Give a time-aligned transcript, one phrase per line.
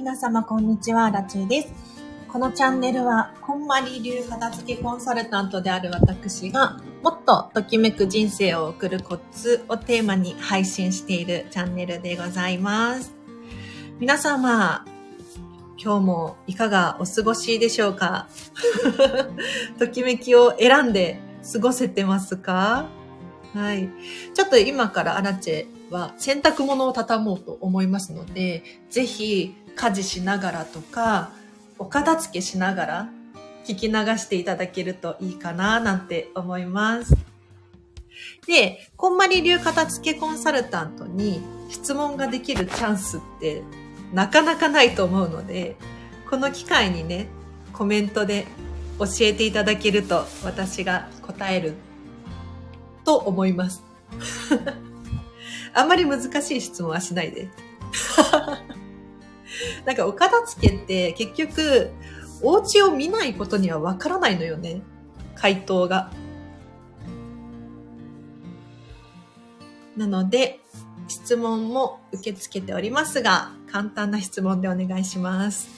[0.00, 1.68] 皆様こんにちは、ラチェです。
[2.26, 13.12] このチャンネルは、こんまり流片付けコンサルタントである私が、もっとときめく人生を送るコツをテーマに配信しているチャンネルでございます。
[13.98, 14.86] 皆様、
[15.76, 18.26] 今日もいかがお過ごしでしょうか？
[19.78, 21.20] ときめきを選んで
[21.52, 22.86] 過ごせてますか？
[23.52, 23.90] はい。
[24.32, 31.32] ちょっと今からアラチェは洗濯物を畳もうと思いますので、ぜひ家事しながらとか、
[31.78, 33.08] お片付けしながら
[33.64, 37.16] 聞き流していただけるといいかななんて思います。
[38.46, 43.62] で、こんまり流片付けコンサルタントに質問ができるチャンスって
[44.12, 45.76] なかなかないと思うので、
[46.28, 47.28] この機会にね、
[47.72, 48.46] コメントで
[48.98, 51.74] 教えていただけると私が答える
[53.04, 53.82] と思います。
[55.74, 57.48] あんまり難しい質問はしないで。
[59.84, 61.90] なんかお片付けって結局、
[62.42, 64.82] お家を見ないことにはわからないのよね。
[65.34, 66.10] 回答が。
[69.96, 70.60] なので、
[71.08, 75.68] 質問も受け付けておりますが、簡単な質問でお願いします。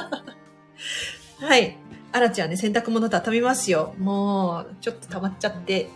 [1.40, 1.78] はい。
[2.12, 3.94] あらちゃんね、洗濯物畳みますよ。
[3.98, 5.90] もう、ちょっと溜まっちゃって。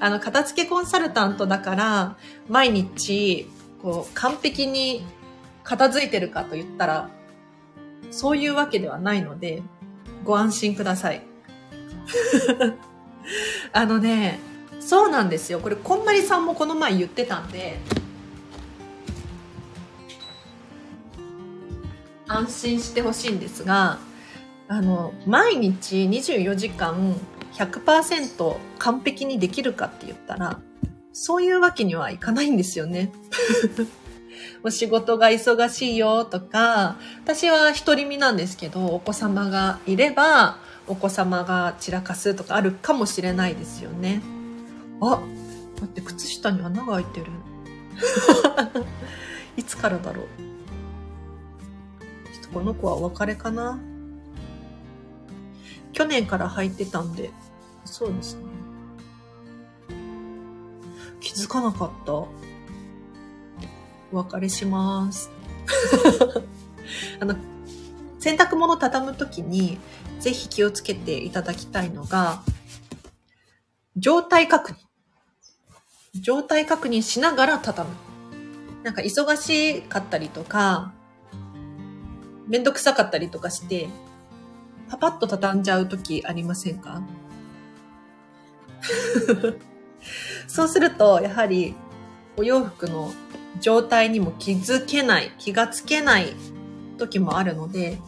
[0.00, 2.16] あの、片付けコンサルタントだから、
[2.48, 3.48] 毎日、
[3.82, 5.04] こう、完璧に
[5.64, 7.10] 片付いてるかと言ったら、
[8.10, 9.62] そういうわけではないので、
[10.24, 11.22] ご安心ください。
[13.72, 14.38] あのね、
[14.80, 15.60] そうなんですよ。
[15.60, 17.78] これ、こんまりさんもこの前言ってたんで、
[22.26, 23.98] 安心してほしいんですが、
[24.68, 27.14] あの、毎日24時間
[27.54, 30.60] 100%完璧にできるかって言ったら、
[31.12, 33.12] そういうわけにはいかないんですよね。
[34.64, 44.22] お仕事が忙しいよとか、私は独り身なんですけど、お子様がいれば、お子様が散らかすとかあるかもしれないですよね。
[45.00, 45.20] あ、
[45.80, 47.26] 待って、靴下に穴が開いてる。
[49.56, 50.26] いつからだろう。
[52.32, 53.78] ちょっとこの子はお別れかな
[55.92, 57.30] 去年から履いてたんで、
[57.84, 58.42] そうですね。
[61.20, 62.12] 気づかなかった。
[62.12, 62.28] お
[64.12, 65.30] 別れします。
[67.20, 67.36] あの、
[68.18, 69.78] 洗濯物畳むときに、
[70.20, 72.42] ぜひ気をつけていただきたいのが、
[73.96, 74.76] 状態確認。
[76.20, 77.96] 状態確認しながら畳む。
[78.82, 80.92] なんか忙しかったりとか、
[82.48, 83.88] めんどくさかったりとかして、
[84.92, 87.00] パパッと畳んじゃうときありませんか？
[90.46, 91.74] そうすると、やはり、
[92.36, 93.10] お洋服の
[93.58, 96.34] 状態にも気づけない、気がつけない
[96.98, 97.98] 時もあるので、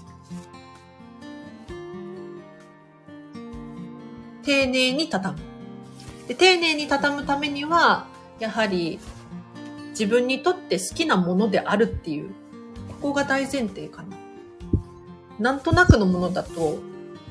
[4.42, 5.42] 丁寧に畳む。
[6.28, 8.08] で丁寧に畳むためには、
[8.38, 9.00] やはり
[9.90, 12.28] 自分にとって好きなものであるっていう、
[12.88, 14.18] ここが大前提かな。
[15.38, 16.78] なんとなくのものだと、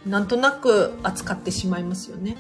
[0.05, 2.37] なんとなく扱ってしまいますよね。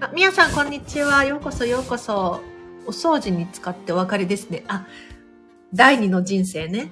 [0.00, 1.24] あ、みやさん、こんにちは。
[1.24, 2.40] ようこそ、ようこそ。
[2.86, 4.64] お掃除に使ってお別れですね。
[4.68, 4.86] あ、
[5.72, 6.90] 第二の人生ね。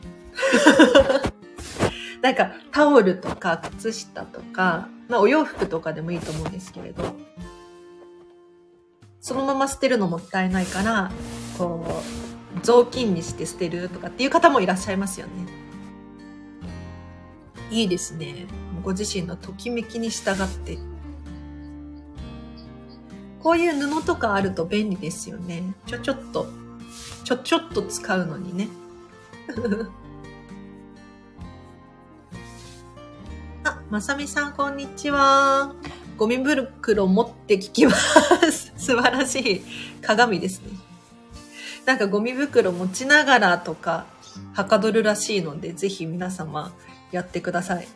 [2.22, 7.05] なんか、タオルとか、靴下とか、まあ、お洋服とかでもいいと思うんですけれど、
[9.21, 11.12] そのまま捨てるのもったいないから、
[11.59, 11.84] こ
[12.56, 15.64] う、雑巾にして捨てるとかっていう方もいらっしゃいますよね。
[17.75, 18.47] いいですね。
[18.83, 20.79] ご自身のときめきに従って
[23.45, 25.75] こういう布とかあると便利ですよね。
[25.87, 26.47] ちょちょっと、
[27.25, 28.69] ちょちょっと使うのにね。
[33.65, 35.75] あ、まさみさんこんにちは。
[36.16, 38.72] ゴミ袋持って聞きます。
[38.78, 39.63] 素晴らしい
[40.01, 40.71] 鏡ですね。
[41.84, 44.07] なんかゴミ袋持ちながらとか、
[44.54, 46.72] はかどるらしいので、ぜひ皆様
[47.15, 47.87] やってください。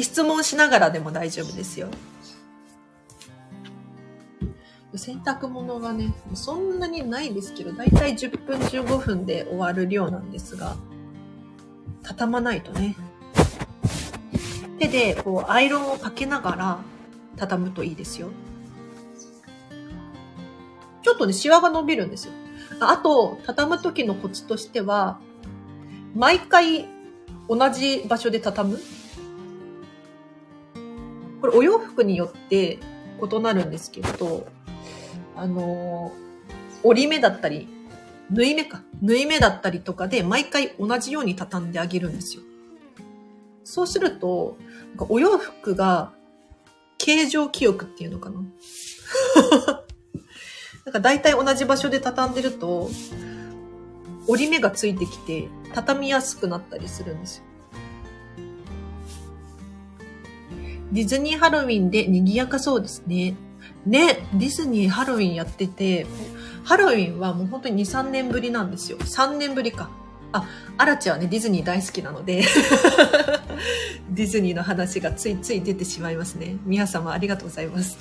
[0.00, 1.88] 質問しながらでも大丈夫ですよ。
[4.94, 10.76] 洗濯物がね、そんなにないですけど、だいたい10分15分で終わる量なんですが、
[12.02, 12.96] 畳まないとね。
[14.78, 16.78] 手でこうアイロンをかけながら
[17.36, 18.28] 畳むといいですよ。
[21.02, 22.32] ちょっとね、シワが伸びるんですよ。
[22.80, 25.18] あと、畳む時のコツとしては、
[26.14, 26.86] 毎回
[27.50, 28.80] 同じ場所で畳む？
[31.40, 32.78] これお洋服によって
[33.20, 34.46] 異なるんですけど、
[35.34, 36.12] あの、
[36.84, 37.66] 折り目だったり、
[38.30, 38.84] 縫い目か。
[39.02, 42.42] 縫い目だったりとかで、毎回同じように畳んであげるんですよ。
[43.64, 44.56] そうすると、
[44.90, 46.12] なんかお洋服が
[46.98, 48.36] 形状記憶っていうのかな？
[50.86, 52.90] なんか大体同じ場所で畳んでると、
[54.30, 57.44] 折り目がついてきて、畳みやすくなったりするんですよ。
[60.92, 63.34] ディズニーハロウィンで賑やかそうですね。
[63.84, 66.06] ね、ディズニーハロウィンやってて、
[66.62, 68.98] ハロウィンはもう本当に2、3年ぶりなんですよ。
[68.98, 69.90] 3年ぶりか。
[70.32, 70.46] あ、
[70.78, 72.44] アラチはね、ディズニー大好きなので
[74.10, 76.56] ディズニーの話がついつい出てしまいますね。
[76.64, 77.98] 皆様ありがとうございます。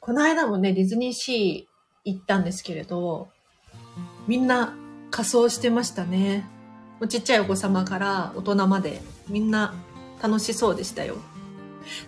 [0.00, 1.71] この間もね、ディズニーシー
[2.04, 3.28] 行ったんですけれど、
[4.26, 4.74] みんな
[5.10, 6.48] 仮装してましたね。
[7.08, 9.74] ちっちゃいお子様から大人までみんな
[10.22, 11.16] 楽しそうでしたよ。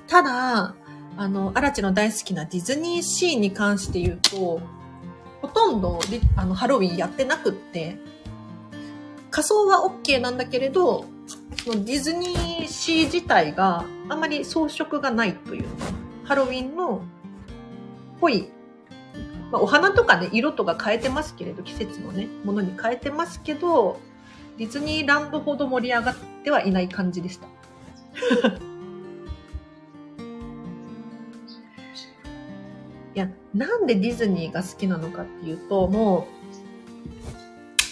[0.06, 0.74] ただ、
[1.16, 4.60] あの、アラチの大好きなディズニーシーに関して言うと、
[5.42, 6.00] ほとんど
[6.36, 7.98] あのハロウィンやってなくって、
[9.30, 11.06] 仮装は OK なんだけれど、
[11.64, 15.84] そのディズニーシー自体があまり装飾がないというのか。
[16.24, 17.02] ハロウィンの
[18.20, 18.48] ぽい、
[19.54, 24.00] まあ、お花とかね、色とか変えてますけれど、季節のね、ものに変えてますけど、
[24.58, 27.46] ディズニーランドほど盛り上がってはいない感じでした。
[33.14, 36.26] いや、なんでディズニーが好きなのかっていうと、も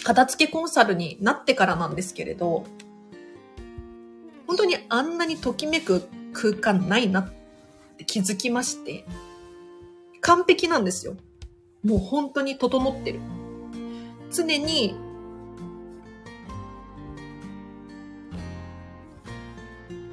[0.01, 2.65] う、片付けコンサルになってからなんですけれど、
[4.47, 7.31] 本当にあんなにときめく空間ないなっ
[7.97, 9.05] て気づきまして、
[10.19, 11.15] 完璧なんですよ。
[11.83, 13.19] もう本当に整ってる。
[14.31, 14.95] 常に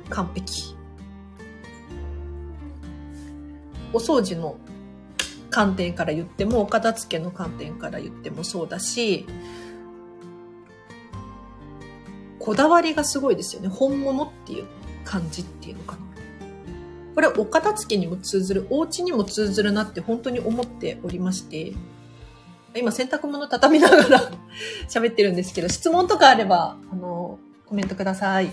[0.09, 0.75] 完璧。
[3.93, 4.57] お掃除の
[5.51, 9.27] 観点から言っても、お片付けの観点から言ってもそうだし、
[12.39, 13.69] こだわりがすごいですよね。
[13.69, 14.67] 本物っていう
[15.05, 16.10] 感じっていうのかな。
[17.15, 21.75] これお片付けにも通ずる、お家にも通ずるなって本当に思っておりまして、
[22.75, 24.31] 今洗濯物畳みながら
[24.89, 28.51] 喋ってるんですけど、質問とかあれば、あの、コメントください。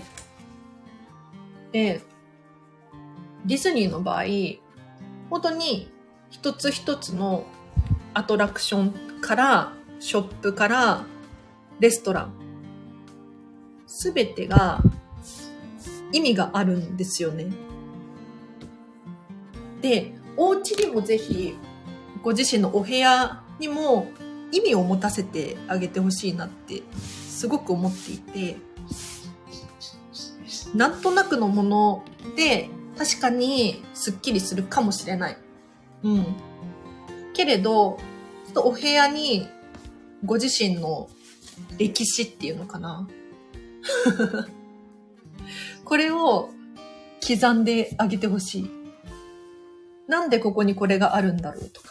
[1.72, 2.02] で、
[3.44, 4.24] ディズニーの場合、
[5.30, 5.90] 本当に
[6.30, 7.44] 一つ一つの
[8.14, 11.04] アトラクションから、ショップから、
[11.78, 12.32] レストラン、
[13.86, 14.82] すべてが
[16.12, 17.46] 意味があるんですよね。
[19.80, 21.56] で、お家にもぜひ、
[22.22, 24.08] ご自身のお部屋にも
[24.52, 28.56] 意味を持たせてあげてほしいなって、すごく思っていて、
[30.74, 32.04] なんとなくのもの
[32.36, 35.38] で、確かにスッキリするかもしれない。
[36.02, 36.26] うん。
[37.32, 37.98] けれど、
[38.46, 39.48] ちょっとお部屋に
[40.24, 41.08] ご自身の
[41.78, 43.08] 歴史っていうのかな。
[45.84, 46.50] これを
[47.26, 48.77] 刻んであげてほしい。
[50.08, 51.88] なんでここにこれがあるんだろうとか。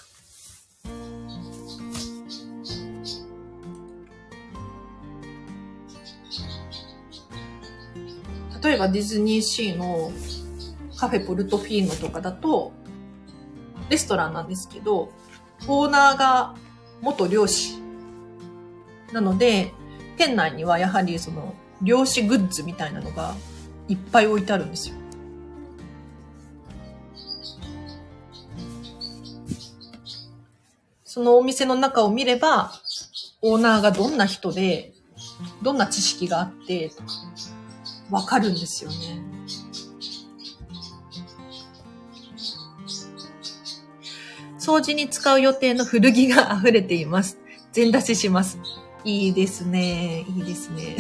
[8.64, 10.12] 例えばディズニーシーの
[10.98, 12.74] カフェポルトフィーノとかだと、
[13.90, 15.12] レストランなんですけど、
[15.68, 16.56] オーナーが
[17.02, 17.78] 元漁師。
[19.14, 19.72] なので、
[20.18, 23.36] 店内にはやはりその漁師グッズみたいなのが
[23.88, 24.96] いっぱい置いてあるんですよ。
[31.18, 32.72] そのお店の中を見れば、
[33.42, 34.94] オーナーがどんな人で、
[35.64, 37.10] どんな知識があって、とか、
[38.12, 39.20] わかるんですよね。
[44.60, 47.40] 掃除に使う予定の古着が溢れています。
[47.72, 48.60] 全出しします。
[49.04, 50.24] いいですね。
[50.30, 50.98] いいですね。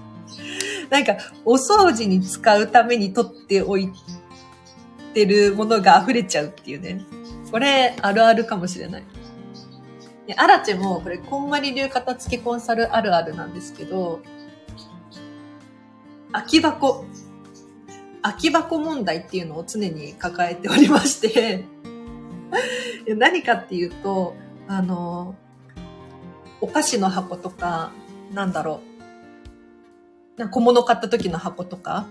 [0.90, 3.90] なんか、お掃除に使うために取っておい
[5.14, 7.00] てるものが溢れちゃうっていうね。
[7.50, 9.02] これ、あるあるかもしれない。
[10.36, 14.20] アラチェも、これ、こんまり流片付けコンサルあるあるなんですけど、
[16.32, 17.04] 空き箱、
[18.22, 21.64] 空き箱問題っていうのを常に抱えておりまして
[23.16, 24.34] 何かっていうと、
[24.68, 25.34] あの、
[26.60, 27.90] お菓子の箱とか、
[28.32, 28.80] なんだろ
[30.38, 30.40] う。
[30.40, 32.06] な小物買った時の箱とか。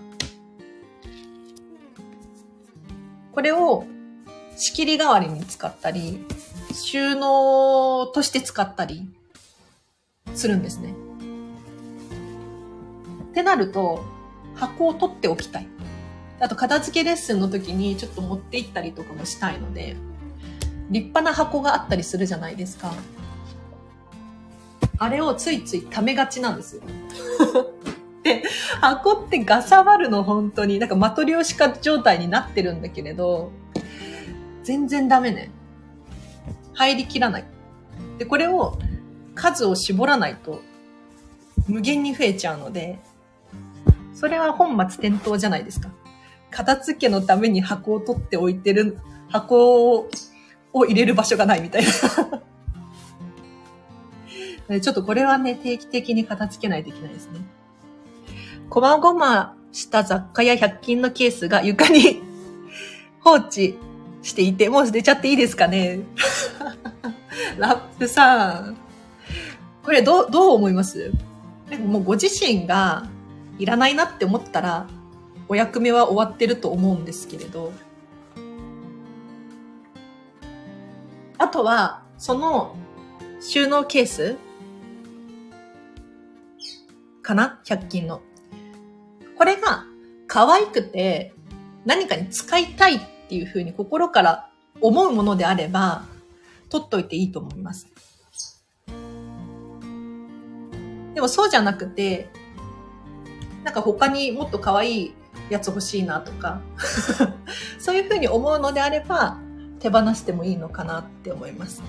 [3.32, 3.86] これを
[4.56, 6.24] 仕切り代わりに使ったり、
[6.74, 9.08] 収納として使ったり
[10.34, 10.94] するんですね。
[13.30, 14.04] ってなると、
[14.54, 15.66] 箱を取っておきたい。
[16.40, 19.96] あと、片付けレッスンの時にちょっと持って行ったりとかもしたいので、
[20.90, 22.92] 立派な箱があったりするじゃないですか。
[24.98, 26.82] あれをついつい溜めがちなんですよ。
[28.22, 28.44] で、
[28.80, 33.50] 箱ってガサバるの本当に、なんかマトリョーシカ状態になってるんだけれど、
[34.62, 35.50] 全然ダメね。
[36.74, 37.44] 入りきらない。
[38.18, 38.78] で、これを
[39.34, 40.62] 数を絞らないと
[41.68, 42.98] 無限に増えちゃうので、
[44.14, 45.90] それは本末転倒じゃないですか。
[46.50, 48.98] 片付けのために箱を取っておいてる、
[49.28, 50.08] 箱を
[50.72, 51.90] 入れる場所がないみたいな。
[54.80, 57.40] ちょっとこれはね、定期的に片付けないといけないですね。
[58.68, 62.22] こまごました雑貨や100均のケースが床に
[63.20, 63.76] 放置
[64.22, 66.00] していて、もう捨てちゃっていいですかね
[67.58, 68.76] ラップさん。
[69.82, 71.12] これどう、どう思います？
[71.86, 73.08] もうご自身が
[73.58, 74.86] いらないなって思ったら、
[75.48, 77.72] お役目は終わってると思うんですけれど、
[81.38, 82.76] あとは、その
[83.40, 84.36] 収納ケース？
[87.22, 88.20] かな ?100 均の。
[89.36, 89.84] これが
[90.28, 91.34] 可愛くて
[91.84, 93.00] 何かに使いたいっ
[93.32, 94.50] ていうふうに心から
[94.82, 96.04] 思うものであれば、
[96.68, 97.88] 取っといていいと思います。
[101.14, 102.28] でもそうじゃなくて、
[103.64, 105.14] なんか他にもっと可愛い
[105.48, 106.60] やつ欲しいなとか
[107.78, 109.38] そういうふうに思うのであれば、
[109.80, 111.82] 手放してもいいのかなって思います。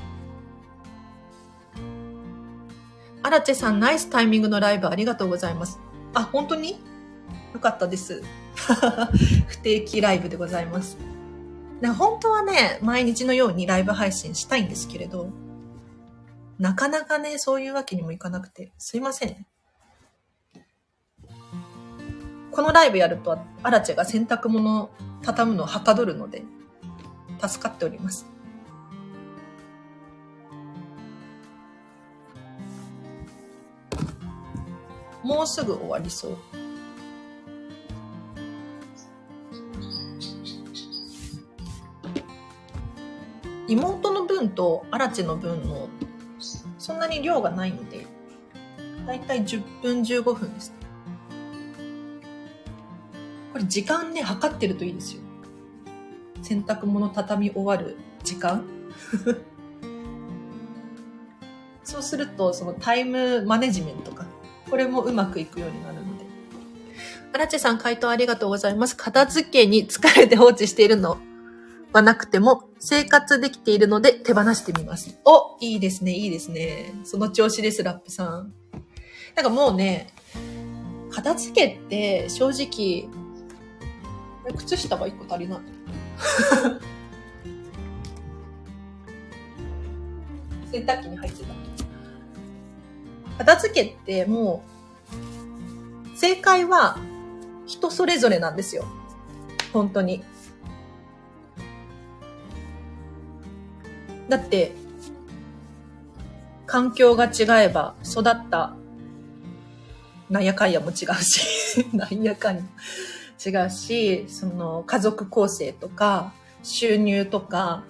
[3.22, 5.78] アラチェさん、ナイスタイミングのライブありがとうございます。
[6.14, 6.80] あ、本当に？
[7.54, 8.24] よかったです。
[9.48, 10.98] 不定期ライブでございます。
[11.90, 15.30] 本当はね、毎日のようにライブ配信したいんですけれど、
[16.58, 19.46] なかなかね、そういうわけにもいかなくて、すいません。
[22.52, 24.90] このライブやると、アラチェが洗濯物を
[25.24, 26.44] 畳むのをはかどるので、
[27.42, 28.28] 助かっております。
[35.24, 36.63] もうすぐ終わりそう。
[43.74, 45.90] 妹の分とアラチの分の
[46.78, 48.06] そんなに量がないので、
[49.08, 50.74] だいたい10分15分です
[53.52, 55.22] これ時間ね、測ってるといいですよ。
[56.42, 58.66] 洗濯物畳み終わる時間
[61.84, 64.26] そうすると、そのタイムマネジメントか。
[64.70, 66.26] これもうまくいくようになるので。
[67.34, 68.96] アラチさん回答ありがとうございます。
[68.96, 71.18] 片付けに疲れて放置しているの
[71.92, 75.18] はなくても生活できているので手放してみます。
[75.24, 76.94] おいいですね、いいですね。
[77.06, 78.54] その調子です、ラップさん。
[79.38, 80.10] なんかもうね、
[81.10, 83.08] 片付けって正直、
[84.58, 85.60] 靴下が一個足りない。
[90.74, 91.54] 洗濯機に入ってた。
[93.46, 94.62] 片付けっても
[96.14, 96.98] う、正解は
[97.66, 98.84] 人それぞれなんですよ。
[99.72, 100.22] 本当に。
[104.34, 104.72] だって、
[106.66, 108.74] 環境が違えば育った
[110.28, 112.64] なんやかんやも違うし、 なんやかんや
[113.46, 117.84] 違うし、その家族構成とか収入とか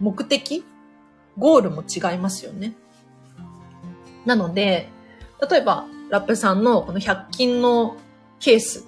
[0.00, 0.64] 目的
[1.36, 2.72] ゴールも違いますよね。
[4.24, 4.88] なので、
[5.50, 7.98] 例えばラップさんのこの100均の
[8.40, 8.86] ケース。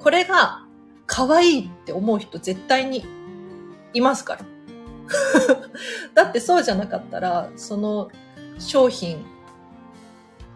[0.00, 0.64] これが
[1.06, 3.04] 可愛いって思う人絶対に
[3.94, 4.49] いますから。
[6.14, 8.10] だってそうじゃなかったら、その
[8.58, 9.24] 商品、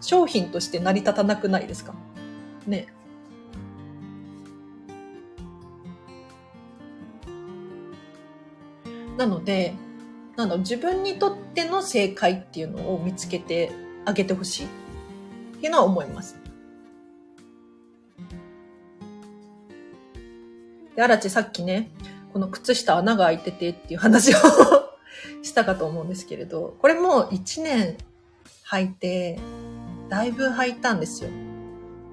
[0.01, 1.95] 商品として成り立たなくないですか？
[2.67, 2.89] ね。
[9.17, 9.75] なので、
[10.37, 13.71] なんだ自分にとっての正解っていうのを見つけて
[14.05, 14.69] あげてほしいっ
[15.61, 16.37] ていうのは思います。
[20.97, 21.91] で、アラチさっきね、
[22.35, 24.39] この靴下穴が開いててっていう話を
[25.43, 27.97] したかと思うんですけれど、これも1年
[28.69, 29.39] 履いて、
[30.09, 31.31] だいぶ履いたんですよ。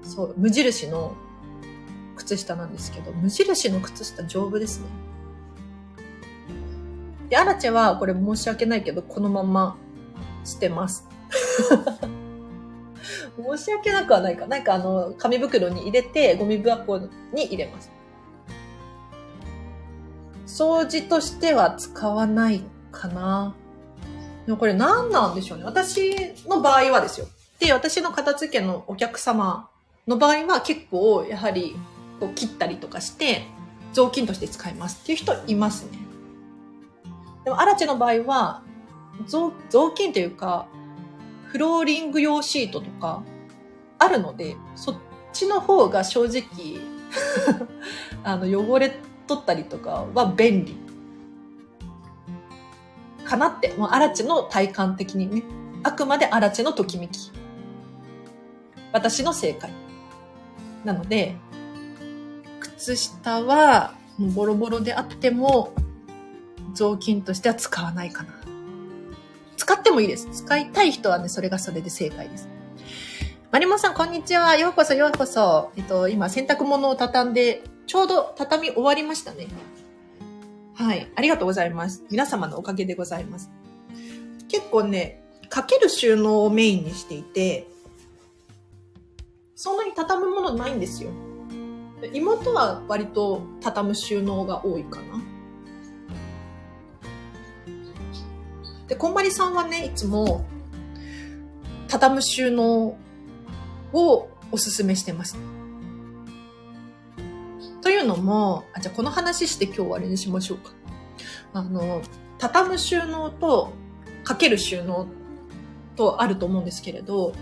[0.04, 1.16] そう、無印の
[2.14, 4.86] 靴下なんですけど、無印の靴下丈夫ですね。
[7.28, 9.76] で、アラチェはこれ申し訳ないけど、このまま
[10.44, 11.08] 捨てます。
[13.56, 14.46] 申し訳なくはないか。
[14.46, 16.98] なんかあの、紙袋に入れて、ゴミ箱
[17.32, 17.90] に入れます。
[20.52, 23.54] 掃除としては使わないかな。
[24.44, 25.64] でもこれ何なんでしょうね。
[25.64, 27.26] 私の場合はですよ。
[27.58, 29.70] で、私の片付けのお客様
[30.06, 31.74] の場合は結構やはり
[32.20, 33.46] こう切ったりとかして
[33.94, 35.98] 雑巾として使いますっていう人いますね。
[37.44, 38.62] でも、アラチェの場合は、
[39.26, 40.66] 雑雑巾というか、
[41.46, 43.22] フローリング用シートとか、
[43.98, 44.96] あるので、そっ
[45.32, 46.78] ちの方が正直
[48.22, 48.94] あの、汚れ
[49.26, 50.76] 取ったりとかは便利。
[53.24, 55.42] かなって、もうアラチェの体感的にね。
[55.82, 57.32] あくまでアラチェのときめき。
[58.92, 59.70] 私の正解。
[60.84, 61.36] なので、
[62.60, 65.72] 靴下はボロボロであっても
[66.74, 68.34] 雑巾としては使わないかな。
[69.56, 70.28] 使ってもいいです。
[70.32, 72.48] 使いたい人はね、それがそれで正解です。
[73.52, 74.56] マリモさん、こんにちは。
[74.56, 75.70] ようこそ、ようこそ。
[75.76, 79.48] えっと、今、洗濯物を畳んで、ちょうど畳み終わりましたね。
[80.74, 81.10] はい。
[81.14, 82.04] ありがとうございます。
[82.10, 83.50] 皆様のおかげでございます。
[84.48, 87.68] 結構ね、かける収納をメインにしていて、
[89.54, 91.10] そんなに畳むものないんですよ。
[92.12, 95.22] 妹は割と畳む収納が多いかな。
[98.88, 100.44] で、こんまりさんはね、いつも
[101.88, 102.96] 畳む収納
[103.92, 105.36] をおすすめしてます。
[107.82, 110.72] というのも、あ、じゃあこの話して今日終わりにしましょうか。
[111.52, 112.00] あの、
[112.38, 113.72] 畳む収納と
[114.24, 115.08] かける収納
[115.96, 117.34] とあると思うんですけれど、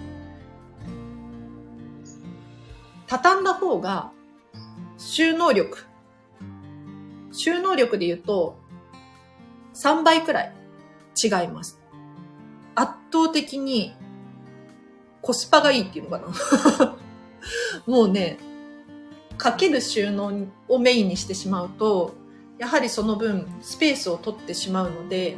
[3.07, 4.13] 畳んだ方が
[4.97, 5.85] 収納力。
[7.33, 8.59] 収納力で言うと、
[9.75, 10.55] 3倍くらい
[11.23, 11.81] 違います。
[12.75, 13.95] 圧倒的に
[15.21, 16.19] コスパがいいっていうのか
[16.79, 16.97] な。
[17.87, 18.39] もうね、
[19.41, 22.13] かける収納をメインにしてしまうと、
[22.59, 25.35] やはりその分スペースを取ってしまうので、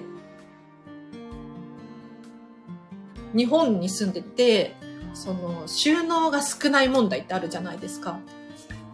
[3.32, 4.75] 日本に住んでて、
[5.15, 8.19] その収納が少ない問題ってあるじゃないですか。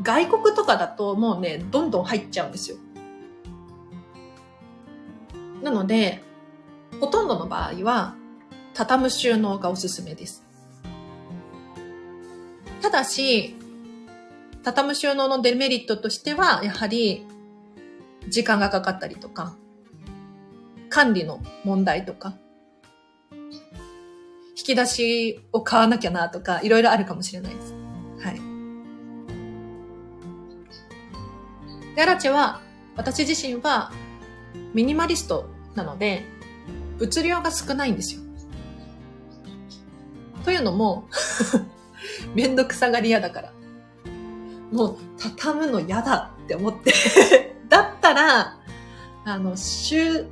[0.03, 2.77] 外国とかだともうね、どんどん入っちゃうんですよ。
[5.63, 6.23] なので、
[7.01, 8.15] ほとんどの場合は、
[8.75, 10.45] 畳む収納がおすすめです。
[12.83, 13.58] ただし、
[14.69, 17.27] 畳む収納のデメリットとしては、やはり、
[18.29, 19.57] 時間がかかったりとか、
[20.91, 22.35] 管理の問題とか、
[23.31, 27.75] 引き出しを買わなきゃなとか、いろいろあるかもしれないです。
[28.21, 28.41] はい。
[31.97, 32.61] で、アラチェは、
[32.95, 33.91] 私自身は
[34.75, 36.27] ミニマリストなので、
[36.99, 38.21] 物量が少ないんですよ。
[40.45, 41.09] というのも
[42.35, 43.58] めんどくさがり屋だから。
[44.73, 46.93] もう、畳むの嫌だって思って
[47.69, 48.59] だったら、
[49.25, 50.27] あの、収、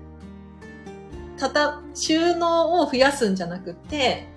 [1.39, 4.29] たた、収納を増やすんじゃなくて、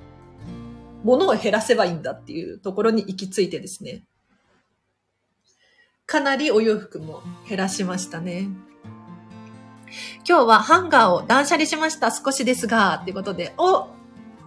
[1.03, 4.03] 物を減らせばいいんだっていうところに行き着いてですね。
[6.05, 8.49] かなりお洋服も減らしましたね。
[10.27, 12.11] 今日はハンガーを断捨離しました。
[12.11, 13.87] 少しですが、っていうことで、お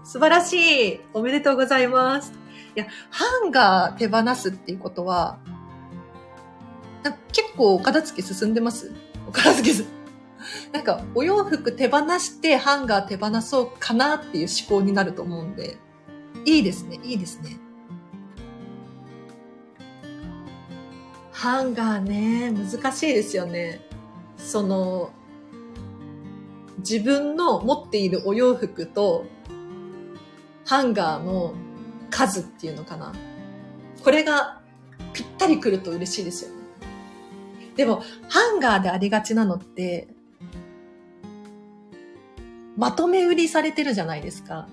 [0.04, 2.41] 素晴らしいおめでとうございます。
[2.74, 5.38] いや、ハンガー手放すっていうことは、
[7.32, 8.92] 結構お片付け進んでます？
[9.28, 9.84] お片付けす
[10.72, 15.78] なんか、お洋服手放してハンガー手放そうかなっていう思考になると思うんで、
[16.44, 17.58] いいですね、いいですね。
[21.30, 23.80] ハンガーね、難しいですよね。
[24.36, 25.10] その、
[26.78, 29.26] 自分の持っているお洋服と、
[30.64, 31.54] ハンガーの
[32.12, 33.12] 数っていうのかな。
[34.04, 34.60] これが
[35.12, 36.56] ぴったりくると嬉しいですよね。
[37.74, 40.08] でも、ハンガーでありがちなのって、
[42.76, 44.68] まとめ売りされてるじゃないですか。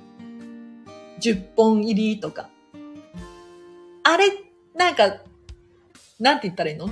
[1.21, 2.49] 10本入りとか。
[4.04, 4.32] あれ、
[4.75, 5.21] なんか、
[6.19, 6.89] なんて言ったらいいの？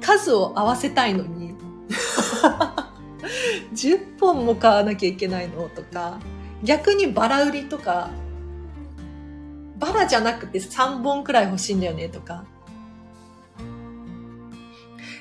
[0.00, 1.54] 数を合わせたいのに
[3.72, 6.20] 10本も買わなきゃいけないのとか、
[6.62, 8.10] 逆にバラ売りとか、
[9.76, 12.44] バラじゃなくて3本くらい欲しいんだよねとか。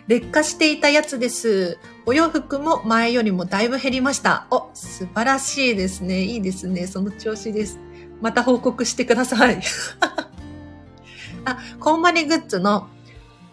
[0.08, 1.78] 劣化していたやつです。
[2.06, 4.48] お洋服も前よりもだいぶ減りました。
[4.52, 6.24] お、素晴らしいですね。
[6.24, 6.88] いいですね。
[6.88, 7.80] その調子です。
[8.22, 9.62] また報告してください。
[11.46, 12.90] あ、こんまりグッズの、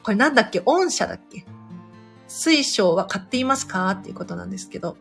[0.02, 0.58] これなんだっけ？
[0.60, 1.44] 御社だっけ？
[2.26, 3.90] 水晶は買っていますか？
[3.90, 4.96] っていうことなんですけど。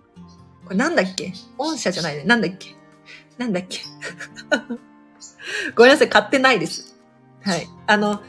[0.65, 1.33] これなんだっけ？
[1.57, 2.23] 御社じゃないね。
[2.25, 2.75] なんだっけ？
[3.39, 3.79] なんだっけ？
[5.75, 6.09] ごめんなさい。
[6.09, 6.95] 買ってないです。
[7.41, 7.67] はい。
[7.87, 8.21] あの、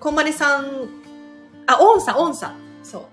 [0.00, 0.88] こんまりさん、
[1.66, 2.54] あ、御社、御社。
[2.82, 3.06] そう。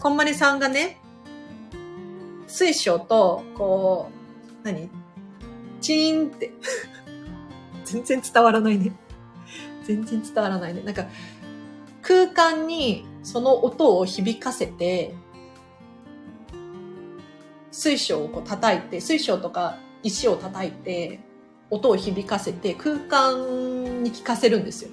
[0.00, 0.98] こんまりさんがね、
[2.46, 4.10] 水晶と、こ
[4.62, 4.90] う、何？
[5.80, 6.52] チーンって
[7.84, 8.92] 全然伝わらないね。
[9.84, 10.82] 全然伝わらないね。
[10.82, 11.06] なんか、
[12.00, 15.14] 空間にその音を響かせて、
[17.70, 21.18] 水晶をこう叩いて、水晶とか石を叩いて、
[21.70, 24.90] 音を響かせて空間に聞かせるんですよ。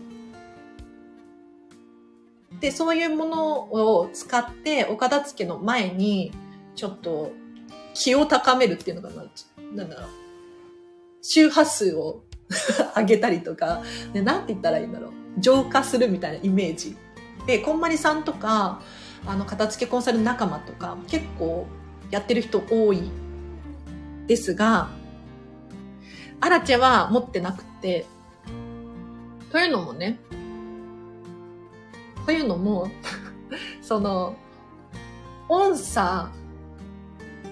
[2.60, 6.32] で、そういうものを使ってお片付けの前に、
[6.76, 7.34] ちょっと
[7.94, 9.26] 気を高めるっていうのかな。
[9.74, 10.10] なんだろう。
[11.22, 12.24] 周波数を
[12.96, 15.12] 上げたりとか、ね、なんて言ったらいいんだろう。
[15.40, 16.96] 浄化するみたいなイメージ。
[17.46, 18.82] で、こんまりさんとか、
[19.26, 21.68] あの、片付けコンサル仲間とか、結構
[22.12, 23.02] やってる人多い
[24.28, 24.90] ですが、
[26.42, 28.06] アラチェは持ってなくて、
[29.52, 30.20] というのもね、
[32.26, 32.90] というのも、
[33.82, 34.36] その、
[35.48, 36.32] 音差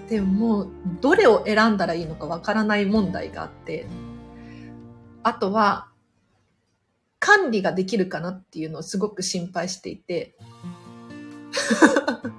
[0.09, 0.69] でもう
[1.01, 3.85] どれを選んだらいいのかわからない問題があって、
[5.21, 5.89] あとは、
[7.19, 10.35] 管理ができるかなっていうのをすごく心配していて、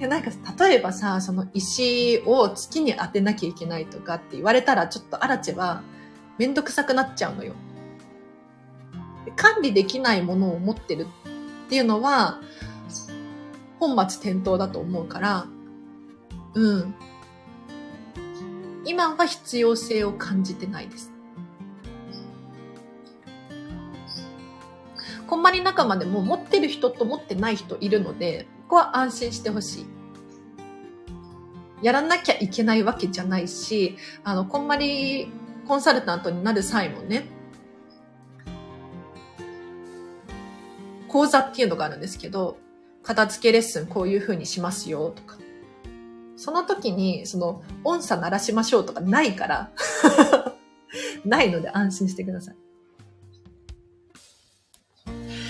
[0.00, 5.82] いやなんか例えばさ、その石を月に当てなきゃいけないとかって言われたらちょっとアラチェは
[6.38, 7.52] めんどくさくなっちゃうのよ。
[9.36, 11.06] 管理できないものを持ってる
[11.66, 12.40] っていうのは
[13.78, 15.46] 本末転倒だと思うから、
[16.54, 16.94] うん。
[18.86, 21.12] 今は必要性を感じてないです。
[25.26, 29.86] こんまり仲間でも持ってる人と持ってない人いるので、ここは安心してほしい。
[31.82, 35.26] やらなきゃいけないわけじゃないし、あの、こんまり
[35.66, 37.24] コンサルタントになる際もね、
[41.08, 42.58] 講座っていうのがあるんですけど、
[43.02, 45.36] 片付けレッスンこういう風にしますよとか。
[46.36, 49.72] その時に、その、音差鳴らしましょうとかないから
[51.26, 52.56] ないので安心してください。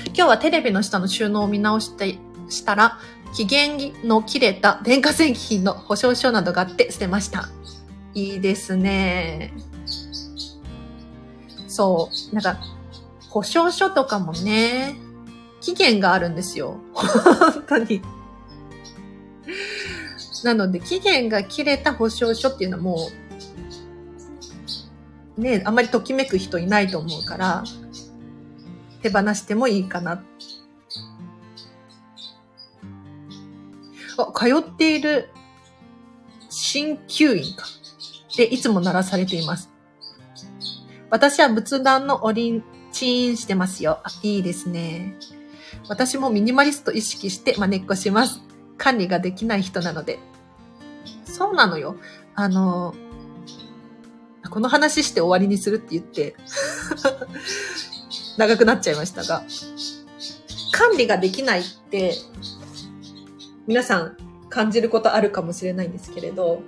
[0.06, 2.18] 今日はテレビの下の収納を見直して
[2.50, 2.98] したら、
[3.32, 7.48] 期限の切れた電化製品の保証書などがあって捨てました。
[8.14, 9.52] いいですね。
[11.68, 12.34] そう。
[12.34, 12.60] なんか、
[13.28, 14.96] 保証書とかもね、
[15.60, 16.78] 期限があるんですよ。
[16.92, 18.02] 本当に。
[20.42, 23.08] なので、期限が切れた保証書っていうのはも
[25.36, 27.64] う、ね、あんまりときめく人いないと思うから、
[29.02, 30.22] 手放してもいいかな。
[34.26, 35.30] 通っている
[36.50, 37.66] 鍼灸院か。
[38.36, 39.70] で、いつも鳴らされています。
[41.10, 44.00] 私は仏壇のおりん、チーンしてますよ。
[44.04, 45.16] あ、いいですね。
[45.88, 48.40] 私もミニマリスト意識して真似っこします。
[48.78, 50.18] 管理ができない人なので。
[51.24, 51.96] そうなのよ。
[52.34, 52.94] あの、
[54.50, 56.34] この話して終わりにするって言って
[58.36, 59.44] 長くなっちゃいましたが、
[60.72, 62.14] 管理ができないって、
[63.70, 64.16] 皆さん
[64.48, 66.60] 感じることあるかもしれないんですけれど、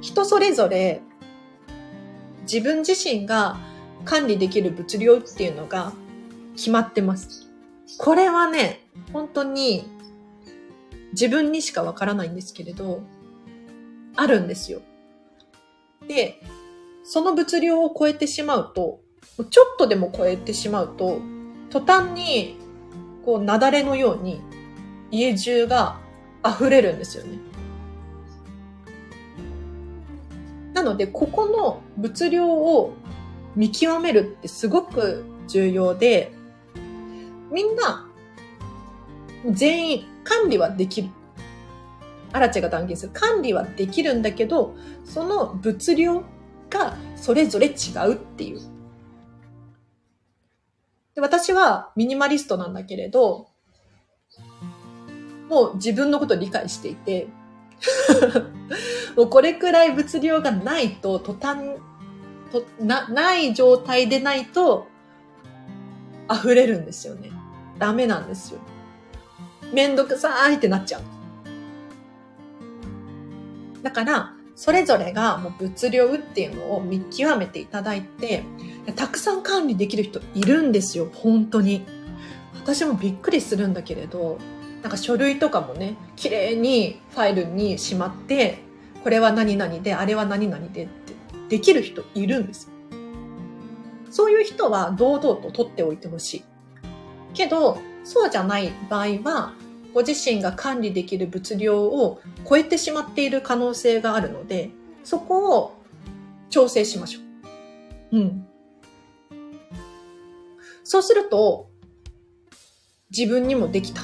[0.00, 1.00] 人それぞれ
[2.42, 3.56] 自分自身が
[4.04, 5.92] 管理できる物量っていうのが
[6.54, 7.50] 決まってます。
[7.98, 9.90] これはね、本当に
[11.10, 13.02] 自分にしかわからないんですけれど、
[14.14, 14.82] あるんですよ。
[16.06, 16.44] で、
[17.02, 19.00] その物量を超えてしまうと、
[19.50, 21.18] ちょっとでも超えてしまうと、
[21.70, 22.56] 途端に、
[23.24, 24.40] こう、雪崩のように
[25.10, 25.98] 家中が
[26.44, 27.38] 溢れるんですよね。
[30.74, 32.92] なので、ここの物量を
[33.54, 36.32] 見極めるってすごく重要で、
[37.50, 38.06] みんな、
[39.50, 41.08] 全員管理はできる。
[42.32, 43.12] アラチェが断言する。
[43.14, 46.22] 管理はできるんだけど、その物量
[46.68, 47.70] がそれぞれ違
[48.08, 48.60] うっていう。
[51.14, 53.48] で私はミニマリストなんだけれど、
[55.48, 57.28] もう自分のことを理解していて、
[59.16, 61.76] もうこれくらい物量がないと、途端、
[62.50, 64.86] とな、ない状態でないと、
[66.32, 67.30] 溢れるんですよね。
[67.78, 68.60] ダメなんですよ。
[69.72, 71.02] めんどくさいってなっちゃう。
[73.82, 78.42] だから、それぞれがもう物量っていうのを見極めていただいて、
[78.96, 81.84] たくさん管理できる人いるんですよ、本当に。
[82.54, 84.38] 私もびっくりするんだけれど、
[84.86, 88.58] なんか書類とかもね、綺麗にファイルにしまって、
[89.02, 91.12] これは何々で、あれは何々でって
[91.48, 92.70] できる人いるんです
[94.12, 96.44] そういう人は堂々と取っておいてほしい。
[97.34, 99.54] けど、そうじゃない場合は、
[99.92, 104.70] ご自身が管理できる物量を超えてしまっている可能性があるので、
[105.02, 105.74] そこを
[106.48, 107.20] 調整しましょ
[108.12, 108.18] う。
[108.18, 108.46] うん。
[110.84, 111.70] そうすると、
[113.10, 114.02] 自分にもできた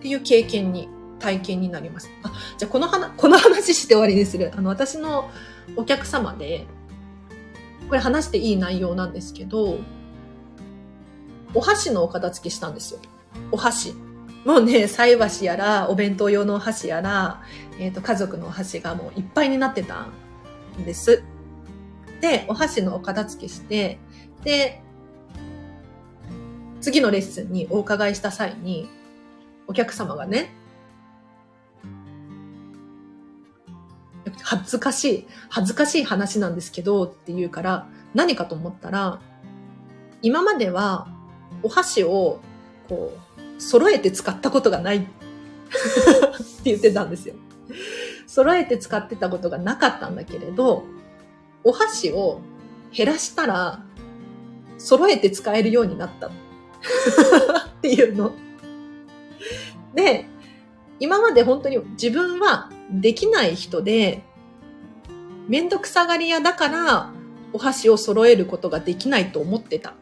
[0.00, 2.10] っていう経験に、体験になります。
[2.22, 4.50] あ、じゃあこの話、この話して終わりにする。
[4.56, 5.30] あの、私の
[5.76, 6.66] お客様で、
[7.88, 9.78] これ話していい内容なんですけど、
[11.52, 13.00] お箸のお片付けしたんですよ。
[13.52, 13.94] お箸。
[14.46, 17.42] もうね、菜箸やら、お弁当用のお箸やら、
[17.78, 20.06] えっ、ー、と、家族のお箸がもういっぱいになってた
[20.78, 21.22] んです。
[22.22, 23.98] で、お箸のお片付けして、
[24.42, 24.82] で、
[26.80, 28.88] 次のレッスンにお伺いした際に、
[29.70, 30.52] お客様がね、
[34.42, 39.20] 恥ずかしい、恥ずかしい話なんですけどって言うから、何かと思ったら、
[40.22, 41.06] 今までは
[41.62, 42.40] お箸を
[42.88, 45.08] こう、揃えて使ったことがないって
[46.64, 47.36] 言ってたんですよ。
[48.26, 50.82] 揃えて使ってたことがなかったんだけれど、
[51.62, 52.40] お箸を
[52.92, 53.84] 減らしたら、
[54.78, 56.30] 揃えて使えるようになったっ
[57.80, 58.32] ていうの。
[59.94, 60.26] で、
[60.98, 64.22] 今まで本当に自分はできない人で、
[65.48, 67.10] めんどくさがり屋だから、
[67.52, 69.94] お箸を揃えることができないと思ってた。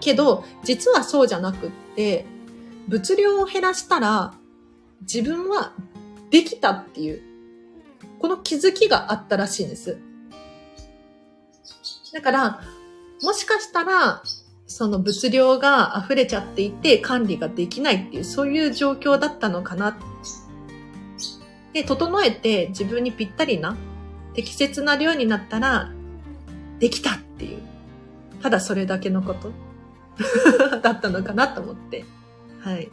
[0.00, 2.26] けど、実はそうじゃなくって、
[2.88, 4.34] 物量を減らしたら、
[5.00, 5.72] 自分は
[6.30, 7.22] できたっていう、
[8.18, 9.98] この気づきがあったらしいんです。
[12.12, 12.60] だから、
[13.22, 14.22] もしかしたら、
[14.72, 19.98] その物量が溢れちゃっていて管理ができないっていう、そういう状況だったのかな。
[21.74, 23.76] で、整えて自分にぴったりな、
[24.32, 25.92] 適切な量になったら、
[26.78, 27.58] できたっていう。
[28.42, 29.52] ただそれだけのこと
[30.80, 32.06] だったのかなと思って。
[32.60, 32.88] はい。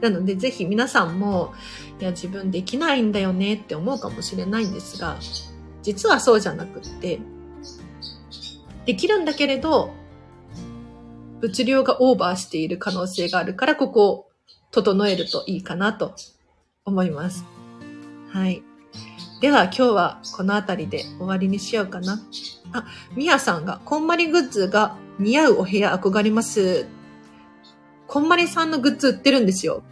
[0.00, 1.54] なので、ぜひ皆さんも、
[2.00, 5.16] いや、自分できないんだよねって思うかもしれないんですが、
[5.82, 7.18] 実はそうじゃなくって、
[8.84, 9.92] できるんだけれど、
[11.40, 14.30] 物量がオーバーしている可能性があるから、ここを
[14.70, 16.14] 整えるといいかなと
[16.84, 17.44] 思います。
[18.30, 18.62] はい。
[19.40, 22.20] では今日はこの辺りで終わりにしようかな。
[22.72, 26.86] あ、みやさんが、こんまりグッズが似合うお部屋憧れます。
[28.06, 29.82] こんまりさんのグッズ売ってるんですよ。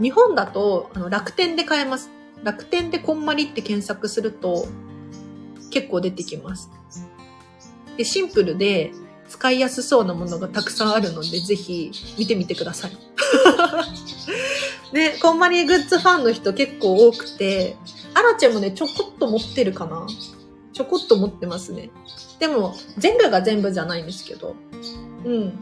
[0.00, 2.10] 日本だとあの楽天で買えます。
[2.42, 4.66] 楽天でこんまりって検索すると
[5.70, 6.70] 結構出てきます。
[7.96, 8.92] で、シンプルで
[9.28, 12.92] 使いやすそうなものがたくさんあるので、ぜひ見てみてください。
[14.94, 17.76] ね、こんまりグッズファンの人結構多くて、
[18.14, 20.06] アラチェもね、ちょこっと持ってるかな
[20.72, 21.90] ちょこっと持ってますね。
[22.38, 24.54] でも、全部が全部じゃないんですけど。
[25.24, 25.60] うん。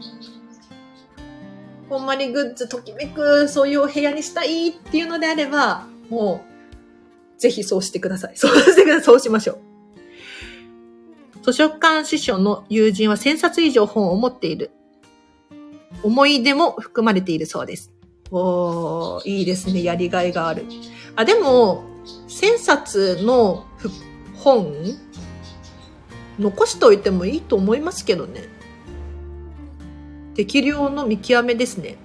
[1.89, 6.43] こんまりグッズときめく、そういうお部屋にしたいっていうのであれば、も
[7.37, 8.33] う、ぜひそうしてください。
[8.35, 9.03] そうしてください。
[9.03, 9.59] そうしましょう。
[11.43, 14.71] 図書館司書の友人は1000冊以上本を持っている。
[16.01, 17.91] 思い出も含まれているそうです。
[18.31, 19.83] おー、いいですね。
[19.83, 20.65] やりがいがある。
[21.17, 21.83] あ、でも、
[22.29, 23.65] 1000冊の
[24.35, 24.73] 本、
[26.39, 28.47] 残しておいてもいいと思いますけどね。
[30.35, 31.97] 適量の見極めですね。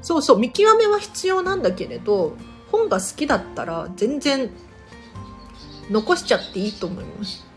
[0.00, 2.34] そうそう、見極めは必要なんだけれど、
[2.72, 4.50] 本が好きだったら全然
[5.90, 7.47] 残しちゃっていいと思います。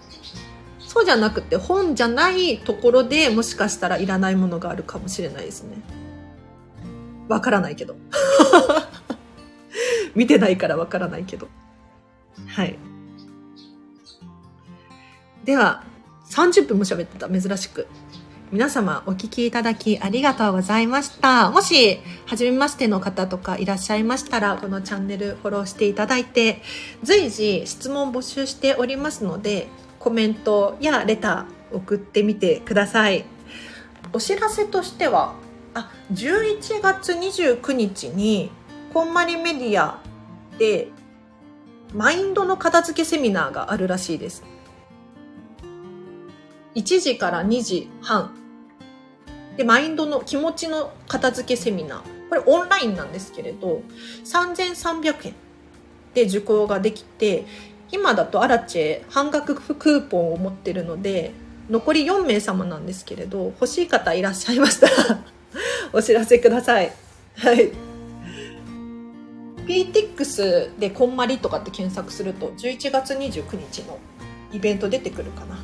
[0.92, 5.78] そうじゃなくて本じゃないところでもしかしたらいらないものがあるかもしれないですね。
[7.30, 7.96] わからないけど。
[10.16, 11.48] 見てないからわからないけど。
[12.46, 12.78] はい。
[15.46, 15.86] では、
[16.30, 17.88] 30分も喋ってた、珍しく。
[18.52, 21.52] 皆様お聞きいただきありがとうございました。
[21.52, 26.62] もし、初めましての方とかいらっしゃいましたら、このチャンネルフォローしていただいて、
[27.02, 29.70] 随時質問募集しておりますので、
[30.02, 33.24] コメントやレター送ってみてください。
[34.14, 35.36] お知らせとしては
[35.76, 38.50] あ11月29日に
[38.94, 40.00] こんまりメディア
[40.58, 40.90] で
[41.94, 44.44] マインドの片付けセミナーがあるらしいです。
[46.74, 48.36] 1時から2時半。
[49.56, 52.02] でマインドの気持ちの片付けセミナー。
[52.30, 53.82] これオンラインなんですけれど
[54.24, 55.34] 3300円
[56.14, 57.46] で受講ができて
[57.92, 61.32] 今だとアラチェ半額クーポンを持ってるので
[61.70, 65.24] 残り4名様なんですけれど欲しい方いらっしゃいましたら
[65.94, 66.92] お知らせください。
[67.38, 67.72] はい。
[69.68, 74.00] PTX でこんまりとかって検索すると11月29日の
[74.52, 75.58] イベント出てくるかな。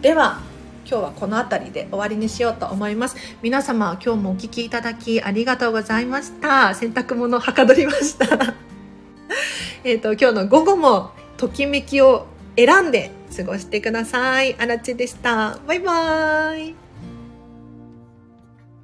[0.00, 0.40] では
[0.88, 3.16] 今日はこの辺りで終わりにしようと思います。
[3.42, 6.74] 皆様今日もお聞きいただきありがとうございました。
[6.74, 8.54] 洗濯物はかどりました。
[9.84, 14.56] えっ、と、今日の午後もときめきを選んで過ごしてください。
[14.58, 15.58] あらちでした。
[15.66, 16.87] バイバーイ。